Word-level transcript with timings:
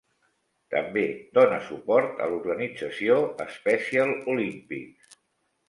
També 0.75 1.03
dona 1.39 1.59
suport 1.67 2.25
a 2.27 2.31
l'organització 2.33 3.21
Special 3.59 4.17
Olympics. 4.37 5.17